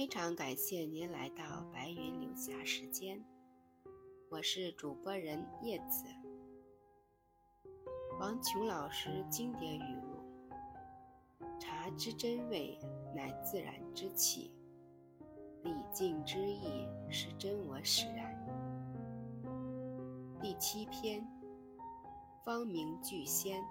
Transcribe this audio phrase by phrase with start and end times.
[0.00, 3.22] 非常感谢您来到白云流霞时间，
[4.30, 6.06] 我是主播人叶子。
[8.18, 10.56] 王琼老师经典语录
[11.60, 12.78] ：“茶之真味，
[13.14, 14.50] 乃自然之气；
[15.64, 18.34] 礼敬之意，是真我使然。”
[20.40, 21.22] 第七篇，
[22.42, 23.62] 方明聚仙。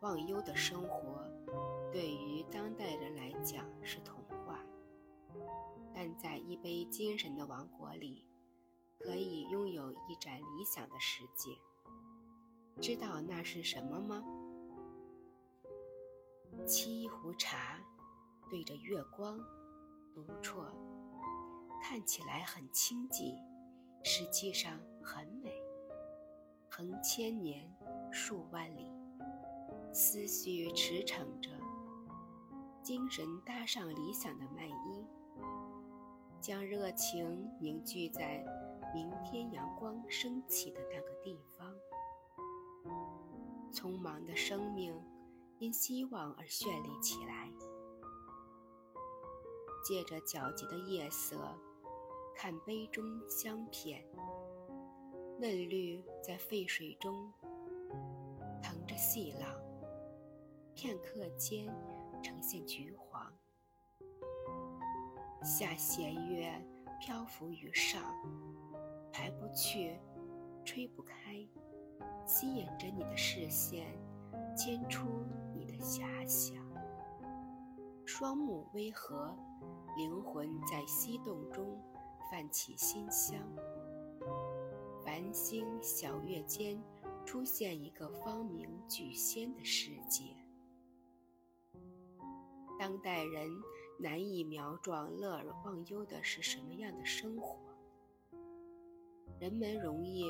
[0.00, 1.24] 忘忧的生活，
[1.92, 4.56] 对于当代人来讲是童话；
[5.94, 8.26] 但在一杯精神的王国里，
[8.98, 11.50] 可以拥有一盏理想的世界。
[12.80, 14.22] 知道那是什么吗？
[16.66, 17.80] 沏一壶茶，
[18.50, 19.38] 对着月光
[20.14, 20.66] 独啜，
[21.82, 23.34] 看起来很清寂，
[24.04, 25.50] 实际上很美。
[26.70, 27.74] 横千年，
[28.10, 28.91] 数万里。
[29.94, 31.50] 思绪驰骋着，
[32.82, 35.06] 精神搭上理想的脉衣，
[36.40, 38.42] 将热情凝聚在
[38.94, 41.74] 明天阳光升起的那个地方。
[43.70, 44.98] 匆忙的生命
[45.58, 47.52] 因希望而绚丽起来，
[49.84, 51.36] 借着皎洁的夜色，
[52.34, 54.02] 看杯中香片，
[55.38, 57.30] 嫩绿在沸水中
[58.62, 59.71] 腾着细浪。
[60.82, 61.72] 片刻间，
[62.24, 63.32] 呈现橘黄。
[65.44, 66.52] 下弦月
[66.98, 68.02] 漂浮于上，
[69.12, 69.96] 排不去，
[70.64, 71.36] 吹不开，
[72.26, 73.96] 吸引着你的视线，
[74.56, 76.56] 牵出你的遐想。
[78.04, 79.32] 双目微合，
[79.96, 81.80] 灵魂在翕动中
[82.28, 83.38] 泛起馨香。
[85.04, 86.82] 繁星小月间，
[87.24, 90.41] 出现一个芳名聚仙的世界。
[92.82, 93.48] 当代人
[93.96, 97.56] 难以描状乐而忘忧的是什么样的生活？
[99.38, 100.24] 人们容易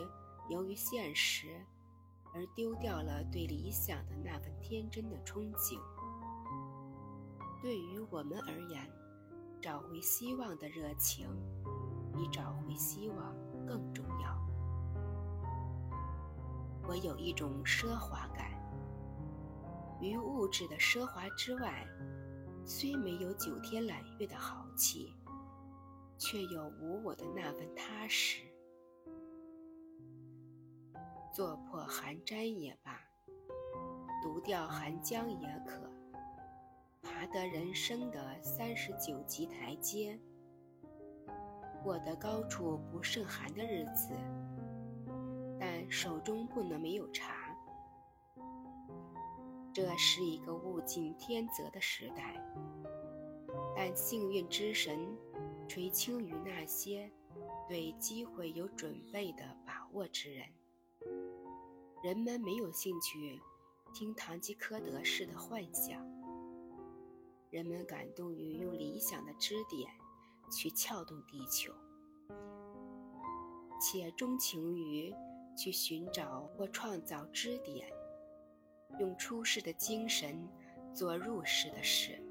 [0.50, 1.46] 由于现实
[2.34, 5.80] 而丢掉了对理想的那份天真的憧憬。
[7.62, 8.86] 对于我们而言，
[9.62, 11.26] 找回希望的热情
[12.12, 13.34] 比找回希望
[13.66, 14.38] 更重要。
[16.86, 18.50] 我有一种奢华感，
[20.02, 21.88] 于物质的奢华之外。
[22.64, 25.12] 虽没有九天揽月的豪气，
[26.16, 28.42] 却有无我的那份踏实。
[31.34, 33.00] 做破寒毡也罢，
[34.22, 35.90] 独钓寒江也可，
[37.02, 40.18] 爬得人生的三十九级台阶，
[41.82, 44.10] 过得高处不胜寒的日子，
[45.58, 47.41] 但手中不能没有茶。
[49.74, 52.38] 这是一个物竞天择的时代，
[53.74, 55.16] 但幸运之神
[55.66, 57.10] 垂青于那些
[57.66, 60.46] 对机会有准备的把握之人。
[62.02, 63.40] 人们没有兴趣
[63.94, 66.06] 听堂吉诃德式的幻想，
[67.48, 69.90] 人们感动于用理想的支点
[70.50, 71.72] 去撬动地球，
[73.80, 75.14] 且钟情于
[75.56, 77.90] 去寻找或创造支点。
[78.98, 80.48] 用出世的精神
[80.94, 82.22] 做入世的事，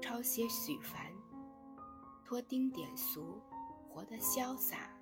[0.00, 1.12] 抄写许凡，
[2.24, 3.40] 脱丁点俗，
[3.88, 4.94] 活得潇洒，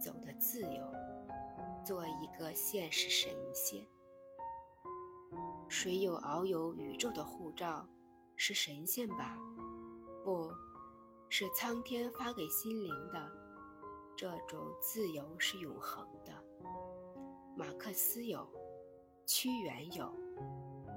[0.00, 0.92] 走得自由，
[1.84, 3.86] 做一个现实神仙。
[5.68, 7.86] 谁有遨游宇宙的护照，
[8.36, 9.38] 是神仙吧？
[10.24, 10.50] 不
[11.28, 13.32] 是苍天发给心灵的。
[14.16, 16.32] 这种自由是永恒的。
[17.56, 18.57] 马克思有。
[19.30, 20.10] 屈原有，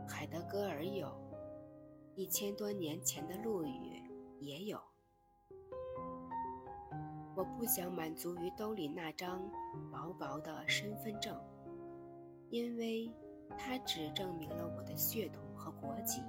[0.08, 1.12] 海德格尔有，
[2.16, 4.02] 一千多年前的陆羽
[4.40, 4.82] 也有。
[7.36, 9.42] 我不想满足于兜里那张
[9.92, 11.38] 薄薄的身份证，
[12.50, 13.12] 因为
[13.58, 16.22] 它只证明了我的血统和国籍，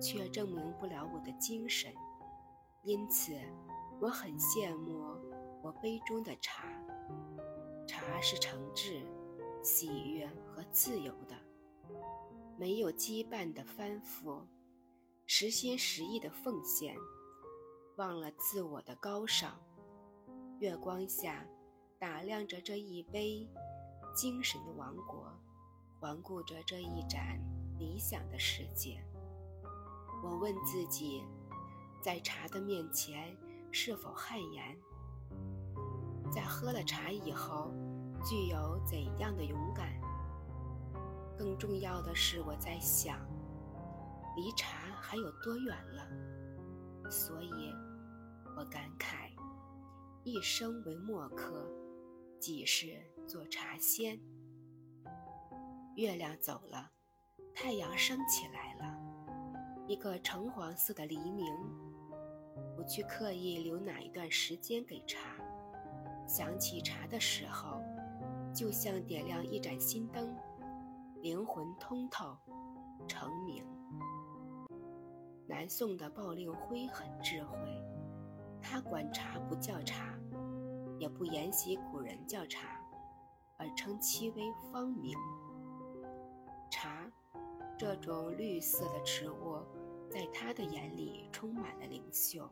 [0.00, 1.92] 却证明不了我的精神。
[2.84, 3.32] 因此，
[4.00, 5.00] 我很羡慕
[5.60, 6.68] 我杯中的茶，
[7.84, 9.02] 茶是诚挚。
[9.62, 11.36] 喜悦和自由的，
[12.58, 14.42] 没有羁绊的翻覆，
[15.24, 16.96] 实心实意的奉献，
[17.96, 19.56] 忘了自我的高尚。
[20.58, 21.46] 月光下，
[21.98, 23.48] 打量着这一杯
[24.14, 25.32] 精神的王国，
[26.00, 27.40] 环顾着这一盏
[27.78, 29.00] 理想的世界。
[30.24, 31.22] 我问自己，
[32.00, 33.36] 在茶的面前
[33.70, 34.76] 是否汗颜？
[36.32, 37.72] 在喝了茶以后。
[38.24, 39.88] 具有怎样的勇敢？
[41.36, 43.18] 更重要的是，我在想，
[44.36, 47.10] 离茶还有多远了？
[47.10, 47.74] 所以，
[48.56, 49.30] 我感慨：
[50.22, 51.68] 一生为墨客，
[52.38, 54.20] 几世做茶仙。
[55.96, 56.90] 月亮走了，
[57.54, 58.96] 太阳升起来了，
[59.88, 61.46] 一个橙黄色的黎明。
[62.76, 65.18] 不去刻意留哪一段时间给茶，
[66.26, 67.82] 想起茶的时候，
[68.54, 70.36] 就像点亮一盏心灯，
[71.22, 72.36] 灵魂通透，
[73.08, 73.64] 成明。
[75.46, 77.56] 南宋的鲍令辉很智慧，
[78.60, 80.18] 他管茶不叫茶，
[80.98, 82.78] 也不沿袭古人叫茶，
[83.58, 85.16] 而称其为芳名。
[86.70, 87.10] 茶，
[87.78, 89.60] 这种绿色的植物，
[90.10, 92.48] 在他的眼里充满了灵秀，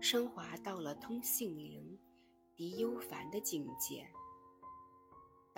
[0.00, 1.98] 升华到了通性灵、
[2.56, 4.06] 涤幽烦的境界。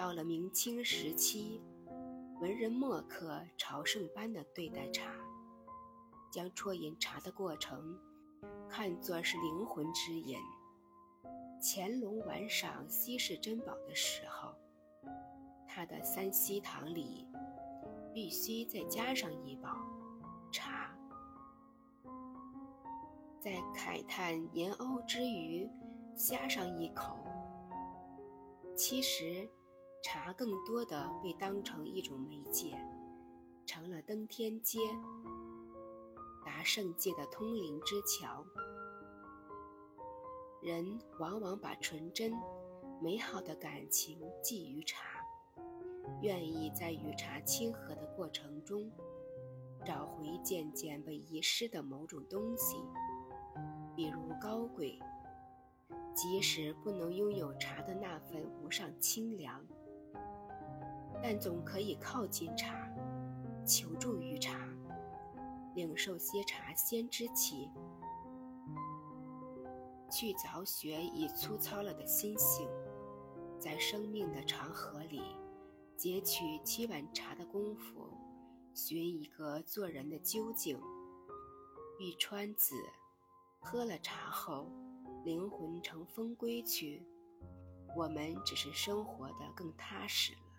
[0.00, 1.60] 到了明清时期，
[2.40, 5.12] 文人墨客朝圣般的对待茶。
[6.32, 8.00] 将啜饮茶的过程
[8.66, 10.38] 看作是灵魂之饮。
[11.60, 14.54] 乾隆玩赏稀世珍宝的时候，
[15.68, 17.28] 他的三希堂里
[18.14, 19.76] 必须再加上一宝
[20.50, 20.96] 茶。
[23.38, 25.68] 在慨叹盐瓯之余，
[26.16, 27.18] 呷上一口。
[28.74, 29.46] 其实，
[30.02, 32.76] 茶更多的被当成一种媒介，
[33.66, 34.78] 成了登天阶。
[36.44, 38.44] 达圣界的通灵之桥，
[40.62, 42.32] 人往往把纯真、
[43.00, 45.22] 美好的感情寄于茶，
[46.22, 48.90] 愿意在与茶亲和的过程中，
[49.84, 52.82] 找回渐渐被遗失的某种东西，
[53.94, 54.98] 比如高贵。
[56.12, 59.64] 即使不能拥有茶的那份无上清凉，
[61.22, 62.88] 但总可以靠近茶，
[63.66, 64.68] 求助于茶。
[65.76, 67.70] 领受些茶仙之气，
[70.10, 72.68] 去凿穴已粗糙了的心性，
[73.56, 75.22] 在生命的长河里，
[75.96, 78.10] 截取七碗茶的功夫，
[78.74, 80.76] 寻一个做人的究竟。
[82.00, 82.74] 玉川子，
[83.60, 84.66] 喝了茶后，
[85.24, 87.06] 灵魂乘风归去，
[87.96, 90.49] 我们只是生活的更踏实了。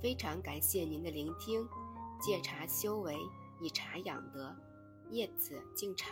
[0.00, 1.66] 非常感谢您的聆听。
[2.20, 3.16] 戒茶修为，
[3.60, 4.54] 以茶养德。
[5.10, 6.10] 叶子敬茶。